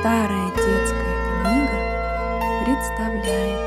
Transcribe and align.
Старая 0.00 0.50
детская 0.54 1.16
книга 1.42 2.64
представляет 2.64 3.58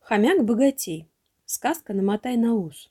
Хомяк-богатей. 0.00 1.10
Сказка 1.44 1.92
«Намотай 1.92 2.38
на 2.38 2.54
ус». 2.54 2.90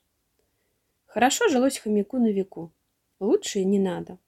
Хорошо 1.06 1.48
жилось 1.48 1.78
хомяку 1.78 2.18
на 2.18 2.30
веку. 2.30 2.70
Лучше 3.18 3.58
и 3.58 3.64
не 3.64 3.80
надо. 3.80 4.18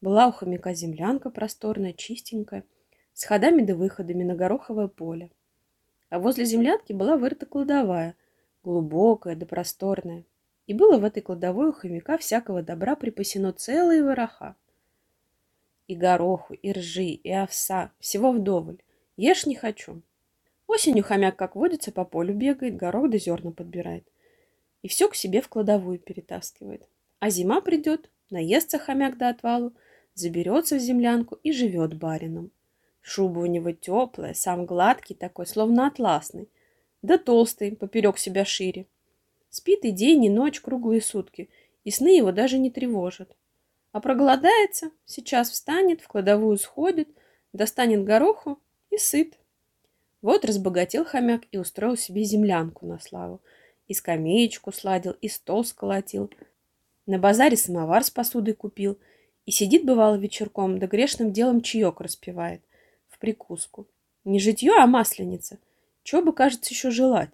Была 0.00 0.28
у 0.28 0.32
хомяка 0.32 0.74
землянка 0.74 1.30
просторная, 1.30 1.92
чистенькая, 1.92 2.62
с 3.14 3.24
ходами 3.24 3.62
да 3.62 3.74
выходами 3.74 4.22
на 4.22 4.36
гороховое 4.36 4.86
поле. 4.86 5.32
А 6.08 6.20
возле 6.20 6.44
землянки 6.44 6.92
была 6.92 7.16
вырыта 7.16 7.46
кладовая, 7.46 8.14
глубокая 8.62 9.34
да 9.34 9.44
просторная. 9.44 10.24
И 10.66 10.74
было 10.74 10.98
в 10.98 11.04
этой 11.04 11.22
кладовой 11.22 11.68
у 11.68 11.72
хомяка 11.72 12.16
всякого 12.16 12.62
добра 12.62 12.96
припасено 12.96 13.52
целые 13.52 14.02
вороха. 14.02 14.56
И 15.86 15.94
гороху, 15.94 16.54
и 16.54 16.72
ржи, 16.72 17.10
и 17.10 17.30
овса, 17.30 17.92
всего 18.00 18.32
вдоволь. 18.32 18.78
Ешь 19.16 19.44
не 19.44 19.54
хочу. 19.54 20.00
Осенью 20.66 21.04
хомяк, 21.04 21.36
как 21.36 21.56
водится, 21.56 21.92
по 21.92 22.04
полю 22.04 22.34
бегает, 22.34 22.76
горох 22.76 23.10
да 23.10 23.18
зерна 23.18 23.50
подбирает. 23.50 24.06
И 24.82 24.88
все 24.88 25.08
к 25.08 25.14
себе 25.14 25.42
в 25.42 25.48
кладовую 25.48 25.98
перетаскивает. 25.98 26.82
А 27.18 27.28
зима 27.28 27.60
придет, 27.60 28.10
наестся 28.30 28.78
хомяк 28.78 29.18
до 29.18 29.28
отвалу, 29.28 29.74
заберется 30.14 30.76
в 30.76 30.80
землянку 30.80 31.38
и 31.42 31.52
живет 31.52 31.94
барином. 31.94 32.50
Шуба 33.02 33.40
у 33.40 33.46
него 33.46 33.72
теплая, 33.72 34.32
сам 34.32 34.64
гладкий 34.64 35.14
такой, 35.14 35.46
словно 35.46 35.86
атласный, 35.86 36.48
да 37.02 37.18
толстый, 37.18 37.76
поперек 37.76 38.16
себя 38.16 38.46
шире. 38.46 38.86
Спит 39.54 39.84
и 39.84 39.92
день, 39.92 40.24
и 40.24 40.28
ночь, 40.28 40.60
круглые 40.60 41.00
сутки, 41.00 41.48
и 41.84 41.92
сны 41.92 42.08
его 42.08 42.32
даже 42.32 42.58
не 42.58 42.72
тревожат. 42.72 43.36
А 43.92 44.00
проголодается, 44.00 44.90
сейчас 45.06 45.48
встанет, 45.48 46.00
в 46.00 46.08
кладовую 46.08 46.58
сходит, 46.58 47.08
достанет 47.52 48.02
гороху 48.02 48.58
и 48.90 48.98
сыт. 48.98 49.38
Вот 50.22 50.44
разбогател 50.44 51.04
хомяк 51.04 51.42
и 51.52 51.58
устроил 51.58 51.96
себе 51.96 52.24
землянку 52.24 52.84
на 52.84 52.98
славу. 52.98 53.40
И 53.86 53.94
скамеечку 53.94 54.72
сладил, 54.72 55.12
и 55.20 55.28
стол 55.28 55.64
сколотил. 55.64 56.32
На 57.06 57.20
базаре 57.20 57.56
самовар 57.56 58.02
с 58.02 58.10
посудой 58.10 58.54
купил. 58.54 58.98
И 59.46 59.52
сидит, 59.52 59.84
бывало, 59.84 60.16
вечерком, 60.16 60.80
да 60.80 60.88
грешным 60.88 61.32
делом 61.32 61.60
чаек 61.60 62.00
распевает. 62.00 62.60
В 63.08 63.20
прикуску. 63.20 63.86
Не 64.24 64.40
житье, 64.40 64.72
а 64.76 64.88
масленица. 64.88 65.58
Чего 66.02 66.22
бы, 66.22 66.32
кажется, 66.32 66.74
еще 66.74 66.90
желать? 66.90 67.30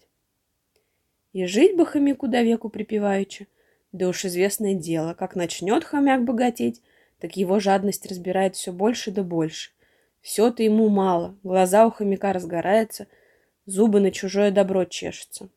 И 1.33 1.45
жить 1.45 1.77
бы 1.77 1.87
хомяку 1.87 2.29
до 2.29 2.43
веку 2.43 2.69
припеваючи. 2.69 3.47
Да 3.93 4.09
уж 4.09 4.25
известное 4.25 4.75
дело, 4.75 5.15
как 5.15 5.37
начнет 5.37 5.85
хомяк 5.85 6.25
богатеть, 6.25 6.81
так 7.19 7.37
его 7.37 7.61
жадность 7.61 8.07
разбирает 8.07 8.57
все 8.57 8.73
больше 8.73 9.11
да 9.11 9.23
больше. 9.23 9.71
Все-то 10.21 10.63
ему 10.63 10.89
мало, 10.89 11.37
глаза 11.43 11.87
у 11.87 11.91
хомяка 11.91 12.33
разгораются, 12.33 13.07
зубы 13.67 14.01
на 14.01 14.11
чужое 14.11 14.51
добро 14.51 14.85
чешутся. 14.85 15.49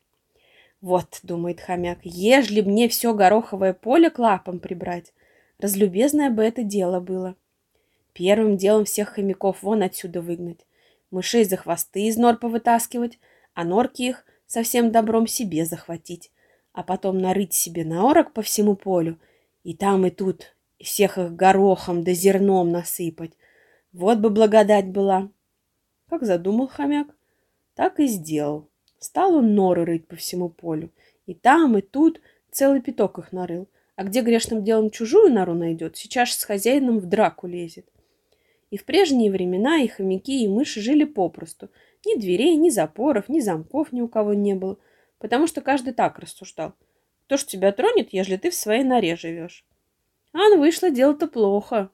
Вот, 0.81 1.19
думает 1.23 1.61
хомяк, 1.61 1.99
ежели 2.03 2.61
мне 2.61 2.87
все 2.89 3.13
гороховое 3.13 3.73
поле 3.73 4.09
к 4.09 4.19
лапам 4.19 4.59
прибрать, 4.59 5.13
разлюбезное 5.59 6.29
бы 6.29 6.43
это 6.43 6.63
дело 6.63 6.99
было. 6.99 7.35
Первым 8.13 8.57
делом 8.57 8.85
всех 8.85 9.09
хомяков 9.09 9.63
вон 9.63 9.81
отсюда 9.81 10.21
выгнать, 10.21 10.65
мышей 11.09 11.45
за 11.45 11.57
хвосты 11.57 12.07
из 12.07 12.17
нор 12.17 12.37
повытаскивать, 12.37 13.17
а 13.53 13.63
норки 13.63 14.03
их 14.03 14.25
совсем 14.53 14.91
добром 14.91 15.25
себе 15.25 15.65
захватить, 15.65 16.31
а 16.73 16.83
потом 16.83 17.17
нарыть 17.17 17.53
себе 17.53 17.83
наорок 17.83 18.33
по 18.33 18.43
всему 18.43 18.75
полю, 18.75 19.19
и 19.63 19.73
там 19.73 20.05
и 20.05 20.11
тут, 20.11 20.55
всех 20.79 21.17
их 21.17 21.35
горохом 21.35 22.03
да 22.03 22.13
зерном 22.13 22.71
насыпать, 22.71 23.31
вот 23.91 24.19
бы 24.19 24.29
благодать 24.29 24.87
была. 24.87 25.29
Как 26.07 26.23
задумал 26.23 26.67
хомяк, 26.67 27.07
так 27.73 27.99
и 27.99 28.05
сделал. 28.05 28.69
Стал 28.99 29.35
он 29.35 29.55
норы 29.55 29.85
рыть 29.85 30.07
по 30.07 30.15
всему 30.15 30.49
полю. 30.49 30.91
И 31.25 31.33
там, 31.33 31.77
и 31.77 31.81
тут 31.81 32.21
целый 32.51 32.81
пяток 32.81 33.17
их 33.17 33.31
нарыл. 33.31 33.67
А 33.95 34.03
где 34.03 34.21
грешным 34.21 34.63
делом 34.63 34.91
чужую 34.91 35.33
нору 35.33 35.55
найдет, 35.55 35.97
сейчас 35.97 36.31
с 36.31 36.43
хозяином 36.43 36.99
в 36.99 37.07
драку 37.07 37.47
лезет. 37.47 37.87
И 38.73 38.77
в 38.77 38.85
прежние 38.85 39.29
времена 39.29 39.83
и 39.83 39.87
хомяки, 39.87 40.43
и 40.43 40.47
мыши 40.47 40.81
жили 40.81 41.03
попросту. 41.03 41.69
Ни 42.07 42.19
дверей, 42.19 42.55
ни 42.55 42.71
запоров, 42.71 43.29
ни 43.29 43.39
замков 43.39 43.91
ни 43.91 44.01
у 44.01 44.07
кого 44.07 44.33
не 44.33 44.55
было, 44.55 44.79
потому 45.19 45.45
что 45.45 45.61
каждый 45.61 45.93
так 45.93 46.17
рассуждал. 46.17 46.73
Кто 47.27 47.37
ж 47.37 47.43
тебя 47.43 47.71
тронет, 47.71 48.13
ежели 48.13 48.37
ты 48.37 48.49
в 48.49 48.55
своей 48.55 48.83
норе 48.83 49.15
живешь? 49.15 49.63
Ан 50.33 50.57
вышло 50.57 50.89
дело-то 50.89 51.27
плохо. 51.27 51.91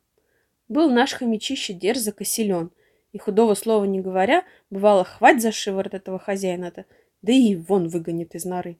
Был 0.70 0.90
наш 0.90 1.12
хомячище 1.12 1.74
дерзок 1.74 2.22
и 2.22 2.24
силен, 2.24 2.72
и 3.12 3.18
худого 3.18 3.56
слова 3.56 3.84
не 3.84 4.00
говоря, 4.00 4.46
бывало, 4.70 5.04
хвать 5.04 5.42
за 5.42 5.52
шиворот 5.52 5.94
этого 5.94 6.18
хозяина-то, 6.18 6.86
да 7.22 7.34
и 7.34 7.58
вон 7.58 7.90
выгонит 7.90 8.36
из 8.36 8.46
норы. 8.46 8.80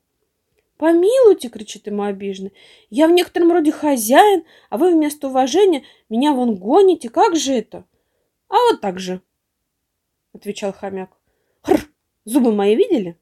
«Помилуйте!»— 0.78 1.48
кричит 1.50 1.86
ему 1.86 2.04
обиженно. 2.04 2.50
«Я 2.88 3.08
в 3.08 3.10
некотором 3.10 3.52
роде 3.52 3.72
хозяин, 3.72 4.44
а 4.70 4.78
вы 4.78 4.94
вместо 4.94 5.28
уважения 5.28 5.82
меня 6.08 6.32
вон 6.32 6.54
гоните. 6.54 7.10
Как 7.10 7.36
же 7.36 7.52
это?» 7.52 7.84
«А 8.50 8.56
вот 8.56 8.80
так 8.80 8.98
же!»— 8.98 9.22
отвечал 10.34 10.72
хомяк. 10.72 11.16
«Хр! 11.62 11.80
Зубы 12.24 12.52
мои 12.52 12.74
видели?» 12.74 13.16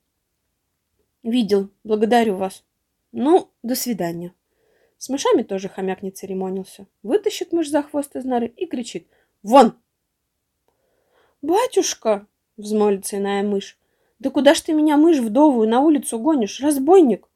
«Видел. 1.23 1.71
Благодарю 1.85 2.37
вас. 2.37 2.65
Ну, 3.13 3.51
до 3.63 3.75
свидания». 3.75 4.35
С 4.97 5.11
мышами 5.11 5.43
тоже 5.43 5.69
хомяк 5.69 6.03
не 6.03 6.11
церемонился. 6.11 6.87
Вытащит 7.03 7.53
мышь 7.53 7.69
за 7.69 7.83
хвост 7.83 8.17
из 8.17 8.25
норы 8.25 8.47
и 8.47 8.67
кричит 8.67 9.07
«Вон!» 9.43 9.75
«Батюшка!»— 11.43 12.27
взмолится 12.57 13.19
иная 13.19 13.43
мышь. 13.43 13.79
«Да 14.19 14.31
куда 14.31 14.55
ж 14.55 14.63
ты 14.63 14.73
меня, 14.73 14.97
мышь 14.97 15.19
вдовую, 15.19 15.69
на 15.69 15.81
улицу 15.81 16.19
гонишь, 16.19 16.61
разбойник?» 16.61 17.29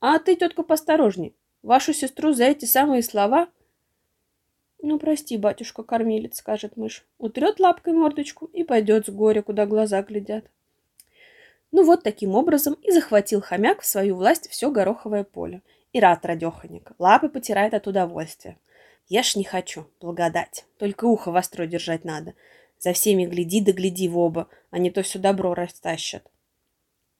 «А 0.00 0.18
ты, 0.18 0.36
тетка, 0.36 0.62
посторожней. 0.62 1.34
Вашу 1.62 1.94
сестру 1.94 2.32
за 2.32 2.44
эти 2.44 2.66
самые 2.66 3.02
слова...» 3.02 3.48
«Ну, 4.84 4.98
прости, 4.98 5.36
батюшка-кормилец»,— 5.36 6.36
скажет 6.38 6.76
мышь. 6.76 7.06
Утрет 7.18 7.60
лапкой 7.60 7.92
мордочку 7.92 8.46
и 8.46 8.64
пойдет 8.64 9.06
с 9.06 9.10
горя, 9.10 9.40
куда 9.40 9.64
глаза 9.64 10.02
глядят. 10.02 10.44
Ну 11.70 11.84
вот 11.84 12.02
таким 12.02 12.34
образом 12.34 12.74
и 12.82 12.90
захватил 12.90 13.40
хомяк 13.40 13.80
в 13.80 13.86
свою 13.86 14.16
власть 14.16 14.50
все 14.50 14.72
гороховое 14.72 15.22
поле. 15.22 15.62
И 15.92 16.00
рад 16.00 16.26
радеханик. 16.26 16.92
Лапы 16.98 17.28
потирает 17.28 17.74
от 17.74 17.86
удовольствия. 17.86 18.58
Я 19.08 19.22
ж 19.22 19.36
не 19.36 19.44
хочу, 19.44 19.86
благодать. 20.00 20.64
Только 20.78 21.04
ухо 21.04 21.30
востро 21.30 21.66
держать 21.66 22.04
надо. 22.04 22.34
За 22.80 22.92
всеми 22.92 23.24
гляди 23.24 23.60
да 23.60 23.70
гляди 23.72 24.08
в 24.08 24.18
оба, 24.18 24.48
а 24.70 24.78
не 24.78 24.90
то 24.90 25.02
все 25.02 25.20
добро 25.20 25.54
растащат. 25.54 26.28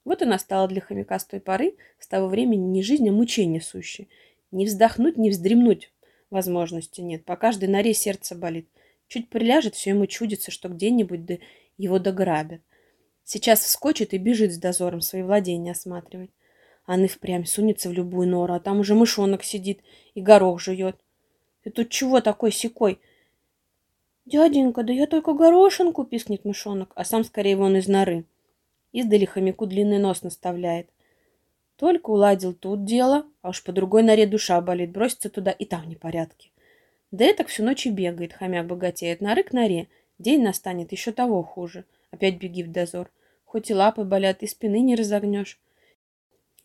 Вот 0.05 0.21
и 0.21 0.25
настало 0.25 0.67
для 0.67 0.81
хомяка 0.81 1.21
с 1.21 1.25
той 1.25 1.39
поры, 1.39 1.77
с 2.01 2.09
того 2.09 2.27
времени 2.27 2.65
не 2.65 2.83
жизнь, 2.83 3.09
а 3.09 3.13
мучение 3.13 3.61
сущее. 3.61 4.09
Не 4.51 4.67
вздохнуть, 4.67 5.17
не 5.17 5.31
вздремнуть 5.31 5.92
возможности 6.33 7.01
нет. 7.01 7.25
По 7.25 7.37
каждой 7.37 7.69
норе 7.69 7.95
сердце 7.95 8.35
болит. 8.35 8.69
Чуть 9.07 9.29
приляжет, 9.29 9.75
все 9.75 9.91
ему 9.91 10.07
чудится, 10.07 10.51
что 10.51 10.69
где-нибудь 10.69 11.25
да 11.25 11.39
его 11.77 11.99
дограбят. 11.99 12.61
Сейчас 13.25 13.61
вскочит 13.61 14.15
и 14.15 14.19
бежит 14.19 14.53
с 14.53 14.59
дозором 14.59 15.01
свои 15.01 15.23
владения 15.23 15.73
осматривать. 15.73 16.31
Анна 16.87 17.07
впрямь 17.07 17.45
сунется 17.45 17.89
в 17.89 17.93
любую 17.93 18.29
нору, 18.29 18.55
а 18.55 18.61
там 18.61 18.81
уже 18.81 18.95
мышонок 18.95 19.45
сидит 19.45 19.81
и 20.15 20.21
горох 20.21 20.61
жует. 20.61 20.97
Ты 21.63 21.71
тут 21.71 21.91
чего 21.91 22.21
такой 22.21 22.51
секой? 22.51 22.99
Дяденька, 24.25 24.83
да 24.83 24.93
я 24.93 25.07
только 25.07 25.33
горошинку, 25.33 26.05
пискнет 26.05 26.45
мышонок, 26.45 26.93
а 26.95 27.05
сам 27.05 27.25
скорее 27.25 27.57
вон 27.57 27.77
из 27.77 27.87
норы. 27.87 28.25
Издали 28.93 29.25
хомяку 29.25 29.67
длинный 29.67 29.99
нос 29.99 30.23
наставляет. 30.23 30.89
Только 31.83 32.11
уладил 32.11 32.55
тут 32.55 32.85
дело, 32.85 33.27
а 33.43 33.49
уж 33.49 33.65
по 33.65 33.73
другой 33.73 34.05
норе 34.05 34.25
душа 34.25 34.61
болит, 34.61 34.93
бросится 34.93 35.29
туда 35.29 35.51
и 35.51 35.65
там 35.65 35.89
непорядки. 35.89 36.53
Да 37.11 37.25
это 37.25 37.43
всю 37.43 37.65
ночь 37.65 37.87
и 37.87 37.91
бегает, 37.91 38.35
хомяк 38.35 38.69
богатеет, 38.69 39.21
норы 39.21 39.43
к 39.43 39.53
норе. 39.53 39.89
День 40.17 40.45
настанет, 40.45 40.93
еще 40.93 41.11
того 41.11 41.43
хуже. 41.43 41.85
Опять 42.13 42.39
беги 42.39 42.63
в 42.63 42.71
дозор. 42.71 43.11
Хоть 43.45 43.69
и 43.69 43.75
лапы 43.75 44.05
болят, 44.05 44.45
и 44.45 44.47
спины 44.47 44.79
не 44.79 44.95
разогнешь. 44.95 45.59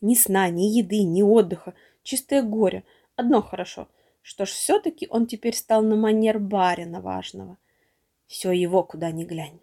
Ни 0.00 0.14
сна, 0.14 0.50
ни 0.50 0.66
еды, 0.78 1.02
ни 1.02 1.22
отдыха. 1.22 1.74
Чистое 2.04 2.44
горе. 2.44 2.84
Одно 3.16 3.42
хорошо, 3.42 3.88
что 4.22 4.46
ж 4.46 4.50
все-таки 4.50 5.08
он 5.10 5.26
теперь 5.26 5.56
стал 5.56 5.82
на 5.82 5.96
манер 5.96 6.38
барина 6.38 7.00
важного. 7.00 7.58
Все 8.28 8.52
его 8.52 8.84
куда 8.84 9.10
ни 9.10 9.24
глянь. 9.24 9.58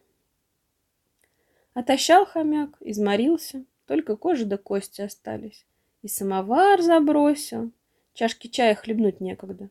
Отощал 1.74 2.26
хомяк, 2.26 2.76
изморился, 2.82 3.64
только 3.86 4.16
кожа 4.16 4.46
да 4.46 4.58
кости 4.58 5.02
остались. 5.02 5.66
И 6.02 6.08
самовар 6.08 6.82
забросил, 6.82 7.72
чашки 8.14 8.48
чая 8.48 8.76
хлебнуть 8.76 9.20
некогда. 9.22 9.70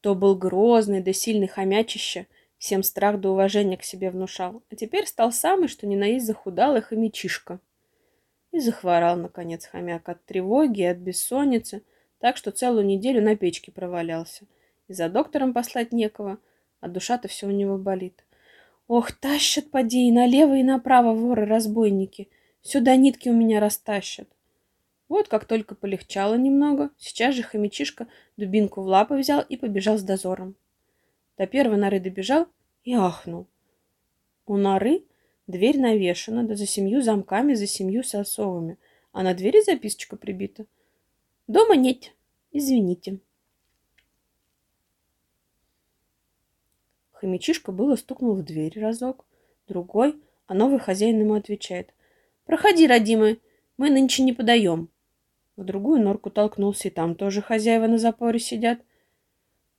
То 0.00 0.14
был 0.14 0.36
грозный 0.36 1.02
да 1.02 1.12
сильный 1.12 1.48
хомячище, 1.48 2.26
всем 2.58 2.82
страх 2.82 3.20
да 3.20 3.30
уважение 3.30 3.76
к 3.76 3.84
себе 3.84 4.10
внушал, 4.10 4.62
а 4.70 4.76
теперь 4.76 5.06
стал 5.06 5.32
самый, 5.32 5.68
что 5.68 5.86
ни 5.86 5.96
на 5.96 6.04
есть 6.04 6.26
захудалый 6.26 6.82
хомячишка. 6.82 7.60
И 8.52 8.60
захворал, 8.60 9.16
наконец, 9.16 9.66
хомяк 9.66 10.08
от 10.08 10.24
тревоги 10.24 10.80
и 10.80 10.84
от 10.84 10.98
бессонницы. 10.98 11.82
так 12.18 12.36
что 12.36 12.50
целую 12.50 12.84
неделю 12.84 13.22
на 13.22 13.36
печке 13.36 13.70
провалялся. 13.70 14.44
И 14.88 14.92
за 14.92 15.08
доктором 15.08 15.52
послать 15.52 15.92
некого, 15.92 16.38
а 16.80 16.88
душа-то 16.88 17.28
все 17.28 17.46
у 17.46 17.50
него 17.50 17.76
болит. 17.76 18.24
Ох, 18.88 19.12
тащат 19.12 19.70
поди 19.70 20.08
и 20.08 20.12
налево, 20.12 20.56
и 20.56 20.62
направо 20.62 21.14
воры-разбойники. 21.14 22.28
Сюда 22.62 22.96
нитки 22.96 23.28
у 23.28 23.34
меня 23.34 23.60
растащат. 23.60 24.28
Вот 25.08 25.28
как 25.28 25.46
только 25.46 25.74
полегчало 25.74 26.34
немного, 26.34 26.90
сейчас 26.98 27.34
же 27.34 27.42
хомячишка 27.42 28.08
дубинку 28.36 28.82
в 28.82 28.86
лапы 28.86 29.16
взял 29.16 29.40
и 29.40 29.56
побежал 29.56 29.96
с 29.98 30.02
дозором. 30.02 30.54
До 31.38 31.46
первой 31.46 31.78
норы 31.78 31.98
добежал 31.98 32.46
и 32.84 32.94
ахнул. 32.94 33.46
У 34.46 34.56
норы 34.56 35.04
дверь 35.46 35.78
навешана, 35.78 36.44
да 36.44 36.56
за 36.56 36.66
семью 36.66 37.00
замками, 37.00 37.54
за 37.54 37.66
семью 37.66 38.02
сосовыми, 38.02 38.76
а 39.12 39.22
на 39.22 39.34
двери 39.34 39.62
записочка 39.62 40.16
прибита. 40.16 40.66
Дома 41.46 41.76
нет, 41.76 42.12
извините. 42.52 43.20
Хомячишка 47.12 47.72
было 47.72 47.96
стукнул 47.96 48.34
в 48.34 48.44
дверь 48.44 48.78
разок, 48.78 49.24
другой, 49.66 50.20
а 50.46 50.54
новый 50.54 50.78
хозяин 50.78 51.18
ему 51.18 51.34
отвечает. 51.34 51.92
«Проходи, 52.48 52.86
родимый, 52.86 53.42
мы 53.76 53.90
нынче 53.90 54.22
не 54.22 54.32
подаем». 54.32 54.88
В 55.58 55.64
другую 55.64 56.00
норку 56.00 56.30
толкнулся, 56.30 56.88
и 56.88 56.90
там 56.90 57.14
тоже 57.14 57.42
хозяева 57.42 57.86
на 57.86 57.98
запоре 57.98 58.38
сидят. 58.38 58.80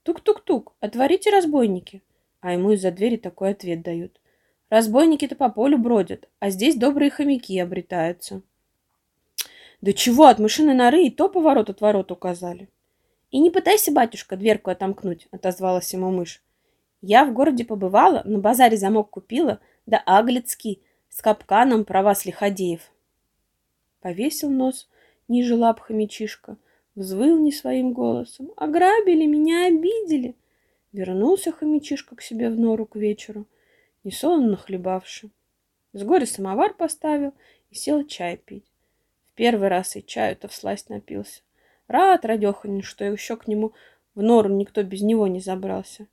«Тук-тук-тук, 0.04 0.76
отворите, 0.78 1.30
разбойники!» 1.30 2.00
А 2.38 2.52
ему 2.52 2.70
из-за 2.70 2.92
двери 2.92 3.16
такой 3.16 3.50
ответ 3.50 3.82
дают. 3.82 4.20
«Разбойники-то 4.68 5.34
по 5.34 5.48
полю 5.48 5.78
бродят, 5.78 6.28
а 6.38 6.50
здесь 6.50 6.76
добрые 6.76 7.10
хомяки 7.10 7.58
обретаются». 7.58 8.40
«Да 9.80 9.92
чего, 9.92 10.26
от 10.26 10.38
мышиной 10.38 10.74
норы 10.74 11.02
и 11.02 11.10
то 11.10 11.28
поворот 11.28 11.70
от 11.70 11.80
ворот 11.80 12.12
указали». 12.12 12.68
«И 13.32 13.40
не 13.40 13.50
пытайся, 13.50 13.90
батюшка, 13.90 14.36
дверку 14.36 14.70
отомкнуть»,— 14.70 15.26
отозвалась 15.32 15.92
ему 15.92 16.12
мышь. 16.12 16.40
Я 17.02 17.24
в 17.24 17.32
городе 17.32 17.64
побывала, 17.64 18.22
на 18.24 18.38
базаре 18.38 18.76
замок 18.76 19.10
купила, 19.10 19.58
да 19.86 20.00
аглицкий, 20.06 20.84
с 21.10 21.20
капканом 21.20 21.84
про 21.84 22.02
вас, 22.02 22.24
лиходеев. 22.24 22.90
Повесил 24.00 24.48
нос 24.48 24.88
ниже 25.28 25.54
лап 25.54 25.80
хомячишка, 25.80 26.56
взвыл 26.94 27.38
не 27.38 27.52
своим 27.52 27.92
голосом. 27.92 28.52
Ограбили, 28.56 29.26
меня 29.26 29.66
обидели. 29.66 30.34
Вернулся 30.92 31.52
хомячишка 31.52 32.16
к 32.16 32.22
себе 32.22 32.48
в 32.50 32.58
нору 32.58 32.86
к 32.86 32.96
вечеру, 32.96 33.46
несолоно 34.02 34.50
нахлебавши. 34.50 35.30
С 35.92 36.02
горя 36.02 36.26
самовар 36.26 36.74
поставил 36.74 37.34
и 37.70 37.74
сел 37.74 38.04
чай 38.06 38.36
пить. 38.36 38.64
В 39.30 39.34
первый 39.34 39.68
раз 39.68 39.96
и 39.96 40.04
чаю-то 40.04 40.48
всласть 40.48 40.88
напился. 40.88 41.42
Рад 41.86 42.24
радеханин, 42.24 42.82
что 42.82 43.04
еще 43.04 43.36
к 43.36 43.46
нему 43.46 43.72
в 44.14 44.22
нору 44.22 44.48
никто 44.48 44.82
без 44.82 45.02
него 45.02 45.26
не 45.26 45.40
забрался. 45.40 46.06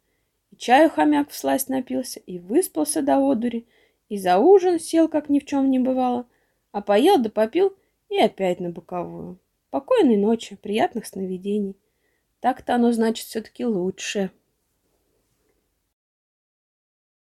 И 0.52 0.56
чаю 0.56 0.90
хомяк 0.90 1.30
всласть 1.30 1.70
напился, 1.70 2.20
и 2.20 2.40
выспался 2.40 3.02
до 3.02 3.18
одури, 3.18 3.68
и 4.10 4.18
за 4.18 4.38
ужин 4.38 4.80
сел, 4.80 5.10
как 5.10 5.30
ни 5.30 5.40
в 5.40 5.46
чем 5.46 5.70
не 5.70 5.80
бывало, 5.80 6.28
а 6.72 6.82
поел 6.82 7.18
да 7.18 7.30
попил 7.30 7.76
и 8.10 8.20
опять 8.20 8.60
на 8.60 8.70
боковую. 8.70 9.40
Покойной 9.70 10.18
ночи, 10.18 10.56
приятных 10.56 11.06
сновидений. 11.06 11.76
Так-то 12.40 12.76
оно, 12.76 12.92
значит, 12.92 13.26
все-таки 13.26 13.66
лучше. 13.66 14.32